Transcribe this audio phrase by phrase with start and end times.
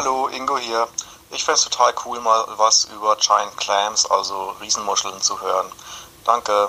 [0.00, 0.86] Hallo, Ingo hier.
[1.32, 5.66] Ich fände es total cool, mal was über Giant Clams, also Riesenmuscheln, zu hören.
[6.24, 6.68] Danke.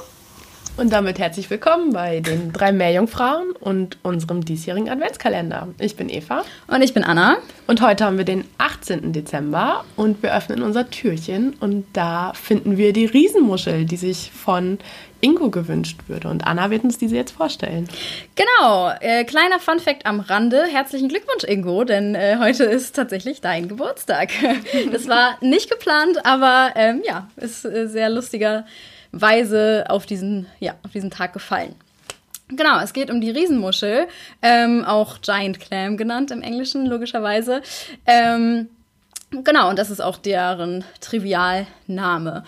[0.77, 5.67] Und damit herzlich willkommen bei den drei Meerjungfrauen und unserem diesjährigen Adventskalender.
[5.77, 7.37] Ich bin Eva Und ich bin Anna.
[7.67, 9.11] und heute haben wir den 18.
[9.11, 14.79] Dezember und wir öffnen unser Türchen und da finden wir die Riesenmuschel, die sich von
[15.19, 16.29] Ingo gewünscht würde.
[16.29, 17.89] Und Anna wird uns diese jetzt vorstellen.
[18.35, 20.63] Genau, äh, kleiner Funfact am Rande.
[20.71, 24.29] Herzlichen Glückwunsch, Ingo, denn äh, heute ist tatsächlich dein Geburtstag.
[24.93, 28.09] Das war nicht geplant, aber ähm, ja, ist äh, sehr
[29.11, 31.75] lustigerweise auf diesen, ja, auf diesen Tag gefallen.
[32.49, 34.07] Genau, es geht um die Riesenmuschel,
[34.41, 37.61] ähm, auch Giant Clam genannt im Englischen, logischerweise.
[38.05, 38.69] Ähm,
[39.31, 42.43] Genau, und das ist auch deren Trivialname.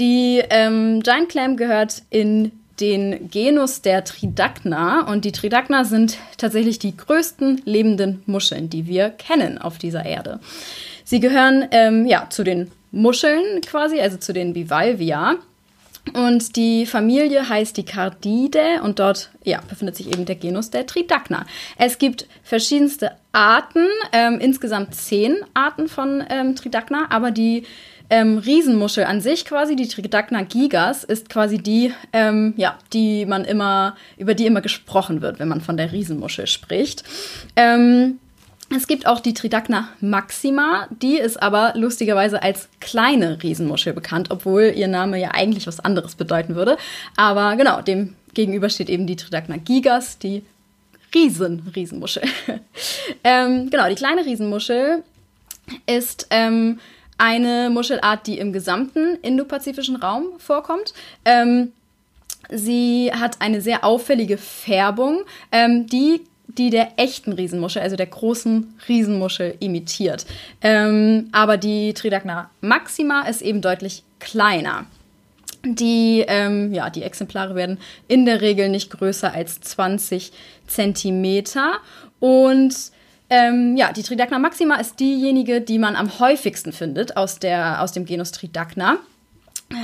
[0.00, 6.80] Die ähm, Giant Clam gehört in den Genus der Tridacna und die Tridacna sind tatsächlich
[6.80, 10.40] die größten lebenden Muscheln, die wir kennen auf dieser Erde.
[11.04, 15.36] Sie gehören ähm, ja zu den Muscheln quasi, also zu den Bivalvia.
[16.12, 20.86] Und die Familie heißt die Cardide und dort ja, befindet sich eben der Genus der
[20.86, 21.46] Tridacna.
[21.78, 27.64] Es gibt verschiedenste Arten, ähm, insgesamt zehn Arten von ähm, Tridacna, aber die
[28.10, 33.44] ähm, Riesenmuschel an sich quasi, die Tridacna gigas, ist quasi die, ähm, ja, die man
[33.44, 37.02] immer, über die immer gesprochen wird, wenn man von der Riesenmuschel spricht.
[37.56, 38.18] Ähm,
[38.70, 44.72] es gibt auch die Tridacna maxima, die ist aber lustigerweise als kleine Riesenmuschel bekannt, obwohl
[44.74, 46.78] ihr Name ja eigentlich was anderes bedeuten würde.
[47.16, 50.42] Aber genau, dem gegenüber steht eben die Tridacna gigas, die
[51.14, 52.22] Riesen, Riesenmuschel.
[53.24, 55.04] ähm, genau, die kleine Riesenmuschel
[55.86, 56.80] ist ähm,
[57.18, 60.94] eine Muschelart, die im gesamten indopazifischen Raum vorkommt.
[61.24, 61.72] Ähm,
[62.50, 66.22] sie hat eine sehr auffällige Färbung, ähm, die
[66.58, 70.26] die der echten Riesenmuschel, also der großen Riesenmuschel, imitiert.
[70.60, 74.86] Ähm, aber die Tridacna maxima ist eben deutlich kleiner.
[75.64, 80.32] Die, ähm, ja, die Exemplare werden in der Regel nicht größer als 20
[80.66, 81.78] Zentimeter.
[82.20, 82.74] Und
[83.30, 87.92] ähm, ja, die Tridacna maxima ist diejenige, die man am häufigsten findet aus, der, aus
[87.92, 88.98] dem Genus Tridacna.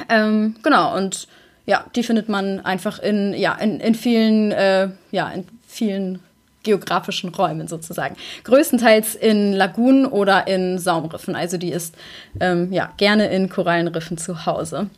[0.08, 1.26] Ähm, genau, und
[1.66, 6.20] ja, die findet man einfach in, ja, in, in vielen, äh, ja, in vielen
[6.62, 8.16] geografischen Räumen sozusagen.
[8.44, 11.34] Größtenteils in Lagunen oder in Saumriffen.
[11.34, 11.94] Also die ist
[12.40, 14.90] ähm, ja, gerne in Korallenriffen zu Hause.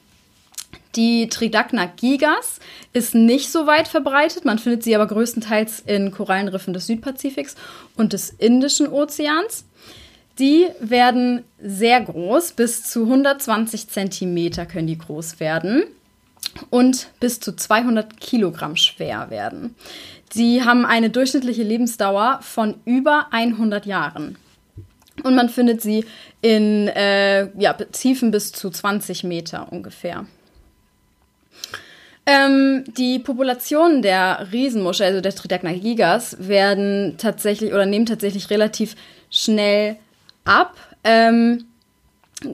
[0.96, 2.60] Die Tridacna gigas
[2.92, 4.44] ist nicht so weit verbreitet.
[4.44, 7.54] Man findet sie aber größtenteils in Korallenriffen des Südpazifiks
[7.96, 9.64] und des Indischen Ozeans.
[10.38, 15.84] Die werden sehr groß, bis zu 120 Zentimeter können die groß werden
[16.70, 19.74] und bis zu 200 Kilogramm schwer werden.
[20.32, 24.38] Sie haben eine durchschnittliche Lebensdauer von über 100 Jahren.
[25.22, 26.06] Und man findet sie
[26.40, 30.26] in äh, ja, Tiefen bis zu 20 Meter ungefähr.
[32.24, 38.94] Ähm, die Populationen der Riesenmuschel, also der Tridacna gigas, werden tatsächlich oder nehmen tatsächlich relativ
[39.30, 39.96] schnell
[40.44, 40.76] ab.
[41.04, 41.66] Ähm,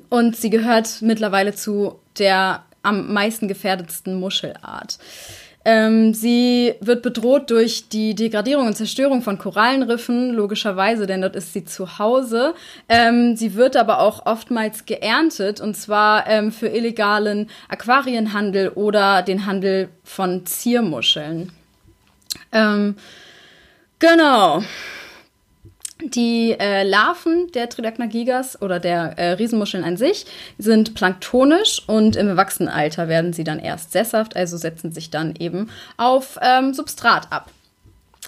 [0.09, 4.99] und sie gehört mittlerweile zu der am meisten gefährdetsten Muschelart.
[5.71, 11.53] Ähm, sie wird bedroht durch die Degradierung und Zerstörung von Korallenriffen, logischerweise, denn dort ist
[11.53, 12.55] sie zu Hause.
[12.89, 19.45] Ähm, sie wird aber auch oftmals geerntet, und zwar ähm, für illegalen Aquarienhandel oder den
[19.45, 21.53] Handel von Ziermuscheln.
[22.51, 22.97] Ähm,
[23.99, 24.63] genau.
[26.01, 32.15] Die äh, Larven der Tridacna gigas oder der äh, Riesenmuscheln an sich sind planktonisch und
[32.15, 37.33] im Erwachsenenalter werden sie dann erst sesshaft, also setzen sich dann eben auf ähm, Substrat
[37.33, 37.51] ab.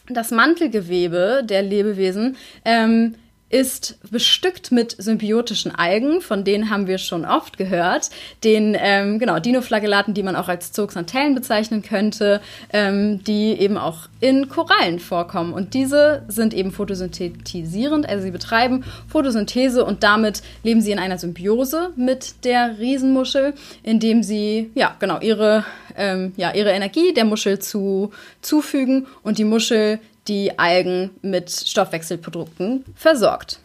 [0.09, 3.15] Das Mantelgewebe der Lebewesen ähm,
[3.51, 8.11] ist bestückt mit symbiotischen Algen, von denen haben wir schon oft gehört,
[8.45, 12.41] den ähm, genau Dinoflagellaten, die man auch als Zooxanthellen bezeichnen könnte,
[12.73, 15.53] ähm, die eben auch in Korallen vorkommen.
[15.53, 21.19] Und diese sind eben photosynthetisierend, also sie betreiben Photosynthese und damit leben sie in einer
[21.19, 25.65] Symbiose mit der Riesenmuschel, indem sie ja genau ihre
[25.97, 28.11] ähm, ja ihre Energie der Muschel zu,
[28.43, 29.99] zufügen und die Muschel
[30.31, 33.59] die Algen mit Stoffwechselprodukten versorgt.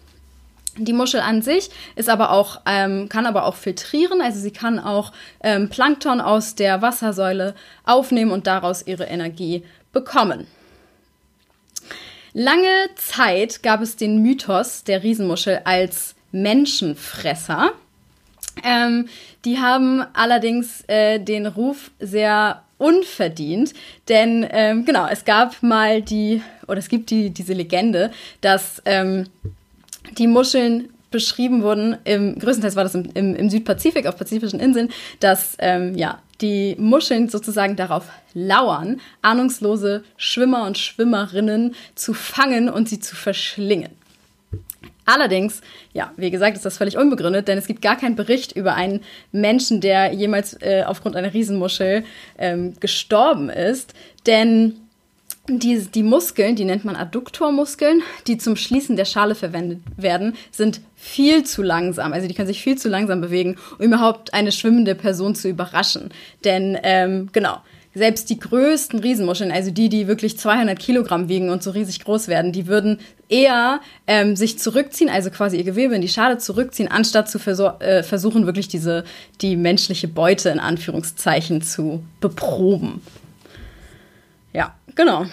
[0.77, 4.77] Die Muschel an sich ist aber auch, ähm, kann aber auch filtrieren, also sie kann
[4.77, 9.63] auch ähm, Plankton aus der Wassersäule aufnehmen und daraus ihre Energie
[9.93, 10.47] bekommen.
[12.33, 17.71] Lange Zeit gab es den Mythos der Riesenmuschel als Menschenfresser.
[18.61, 19.07] Ähm,
[19.45, 23.73] die haben allerdings äh, den Ruf sehr unverdient,
[24.09, 28.11] denn ähm, genau, es gab mal die, oder es gibt die, diese Legende,
[28.41, 29.27] dass ähm,
[30.17, 34.89] die Muscheln beschrieben wurden, im, größtenteils war das im, im, im Südpazifik, auf pazifischen Inseln,
[35.21, 42.89] dass ähm, ja, die Muscheln sozusagen darauf lauern, ahnungslose Schwimmer und Schwimmerinnen zu fangen und
[42.89, 43.91] sie zu verschlingen.
[45.05, 45.61] Allerdings,
[45.93, 49.01] ja, wie gesagt, ist das völlig unbegründet, denn es gibt gar keinen Bericht über einen
[49.31, 52.03] Menschen, der jemals äh, aufgrund einer Riesenmuschel
[52.37, 53.93] ähm, gestorben ist.
[54.25, 54.75] Denn
[55.47, 60.81] die, die Muskeln, die nennt man Adduktormuskeln, die zum Schließen der Schale verwendet werden, sind
[60.95, 62.13] viel zu langsam.
[62.13, 66.09] Also die können sich viel zu langsam bewegen, um überhaupt eine schwimmende Person zu überraschen.
[66.43, 67.59] Denn ähm, genau,
[67.95, 72.27] selbst die größten Riesenmuscheln, also die, die wirklich 200 Kilogramm wiegen und so riesig groß
[72.27, 72.99] werden, die würden
[73.29, 77.39] eher ähm, sich zurückziehen, also quasi ihr Gewebe in die Schale zurückziehen, anstatt zu
[77.79, 79.05] äh, versuchen, wirklich diese,
[79.41, 83.01] die menschliche Beute in Anführungszeichen zu beproben.
[84.51, 85.25] Ja, genau.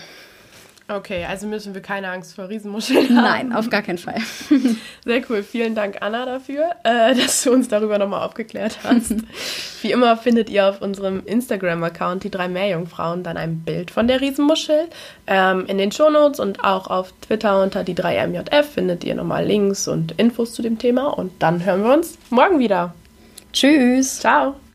[0.88, 3.48] Okay, also müssen wir keine Angst vor Riesenmuscheln haben.
[3.48, 4.20] Nein, auf gar keinen Fall.
[5.04, 5.42] Sehr cool.
[5.42, 9.14] Vielen Dank, Anna, dafür, äh, dass du uns darüber nochmal aufgeklärt hast.
[9.82, 14.20] Wie immer findet ihr auf unserem Instagram-Account die drei Meerjungfrauen dann ein Bild von der
[14.20, 14.88] Riesenmuschel.
[15.26, 19.88] Ähm, in den Shownotes und auch auf Twitter unter die 3MJF findet ihr nochmal Links
[19.88, 21.06] und Infos zu dem Thema.
[21.06, 22.94] Und dann hören wir uns morgen wieder.
[23.52, 24.20] Tschüss.
[24.20, 24.61] Ciao.